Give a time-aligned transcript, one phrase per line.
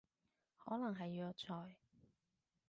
[0.57, 1.75] 可能係藥材